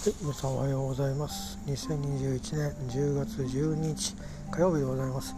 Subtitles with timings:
[0.00, 1.58] はい、皆さんおはようございます。
[1.66, 4.16] 2021年10月12日
[4.50, 5.34] 火曜日でございます。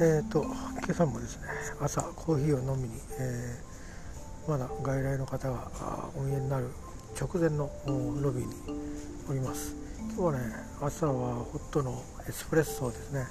[0.00, 0.54] えっ、と今
[0.88, 1.42] 朝もですね、
[1.82, 5.70] 朝コーヒーを飲みに、えーまだ外来の方が
[6.16, 6.70] お見えになる
[7.20, 8.54] 直前のロビーに
[9.28, 9.76] おります。
[9.98, 10.38] 今日はね、
[10.80, 13.26] 朝はホットのエスプレッソですね、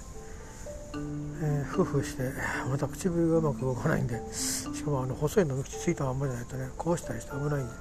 [1.41, 2.31] えー、夫婦して
[2.69, 7.73] また唇がうまく動かないんでしかもあの細い飲み口ついたまんまじゃないとねこうしたりして危ないんで、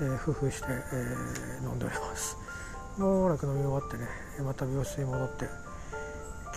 [0.00, 2.36] えー、夫婦して、えー飲んでおります。
[2.98, 4.08] もうなく飲み終わってね
[4.44, 5.46] また病室に戻って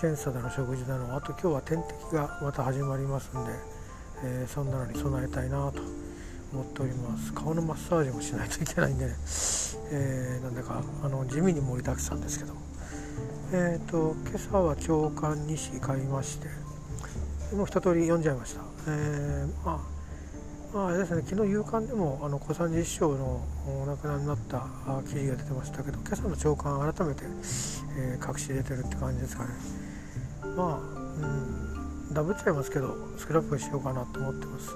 [0.00, 3.52] 検査だの食事だのあと今日は点滴がまた始まりますんで、
[4.24, 5.80] えーそんなのに備えたいなと
[6.52, 7.32] 思っております。
[7.32, 9.16] 顔のマッサージもしないといけないんでね、
[9.90, 12.54] えーなんだかあの地味に盛りだくさんですけど
[13.54, 16.48] えー、と今朝は長官2紙買いまして
[17.54, 19.78] もう一通り読んじゃいました、えーまあ、
[20.72, 24.66] まああれですね昨日夕刊でもあの小三治師匠のお亡くなりになった
[25.06, 27.24] 記事が出てましたけど今朝の長官改めて、
[27.98, 29.50] えー隠し出てるって感じですかね。
[30.56, 31.26] まあ、
[32.08, 34.74] うん、ダブっちゃいますけどスクラップしようかなと思ってます。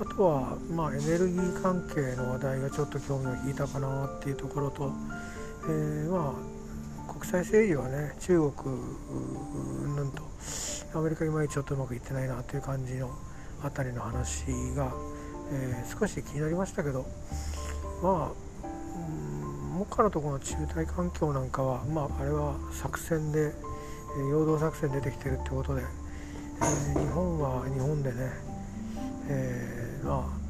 [0.00, 4.90] あとは、まあ、エネルギー関係の話題がちょっと興味を引いたかなっていうところと、
[5.64, 10.22] えーまあ国際政治はね中国うんぬんと
[10.94, 13.10] アメリカいまいちちょっとうまくいってないなという感じの
[13.62, 14.90] あたりの話が、
[15.52, 17.06] えー少し気になりましたけど
[18.02, 18.32] まあ
[18.64, 28.16] うん目下のところの中台環境なんかは、まあ、あれは作戦で、えー陽動作戦出てきてるってことで、えー日本は日本でね、
[29.28, 30.40] えーまあ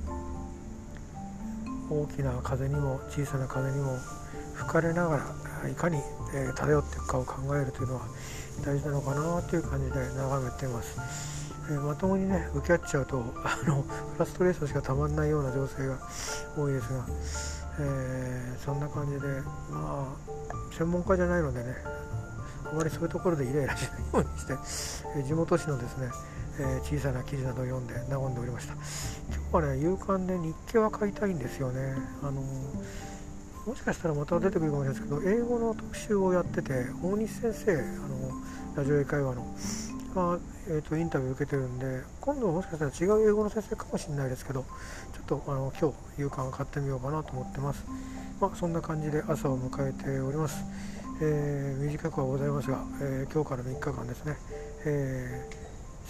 [1.92, 3.96] 大きな風にも小さな風にも
[4.54, 5.16] 吹かれなが
[5.64, 5.98] らいかに、
[6.34, 8.02] えー漂っていくかを考えるというのは
[8.64, 15.98] 大事なのかなという感じで眺めています、えまともにね受け合っちゃうとあのフラストレーションしかたまんないような情勢が
[16.56, 17.06] 多いですが、
[17.78, 19.26] えーそんな感じで
[19.70, 21.74] まあ専門家じゃないのでね
[22.70, 24.52] あまりそういうところでイライラしないようにして、
[25.16, 26.08] えー地元紙のですね、
[26.58, 28.74] えー小さな記事などを読んで和んでおりました。
[29.52, 31.94] 今日はね夕刊で日経は買いたいんですよね。
[32.22, 32.42] あの
[33.66, 37.84] もしかしたらまた出てくるかもしれないですけど英語の特集をやってて大西先生あの
[38.74, 39.46] ラジオ英会話の
[40.14, 40.38] が、
[40.68, 44.62] えー、とインタビュー受けてるんで今度もしかしたら違う英語の先生かもしれないですけど
[45.12, 47.84] ちょっとあの今日夕刊買ってみようかなと思ってます。
[48.40, 50.64] まあそんな感じで朝を迎えております、
[51.20, 54.36] えー短くはございますが、えー今日から3日間ですね、
[54.86, 55.60] えー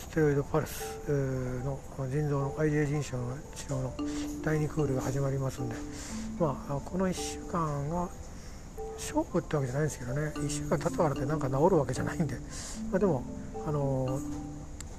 [0.01, 1.79] ステロイドパルスえーの
[2.09, 3.93] 腎臓の IJ 腎症の治療の
[4.43, 5.75] 第2クールが始まりますんで、
[6.39, 8.09] まあ、この1週間が
[8.97, 10.33] 勝負ってわけじゃないんですけどね。
[10.37, 12.35] 1週間経ったからってなんか治るわけじゃないんで、
[12.91, 13.23] まあ、でも、
[13.67, 14.51] あのー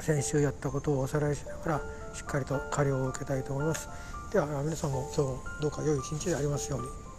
[0.01, 1.81] 先週やったことをおさらいしながら
[2.15, 3.87] しっかりと加療を受けたいと思います。
[4.33, 5.25] では皆さんも今
[5.59, 7.10] 日どうか良い一日でありますように。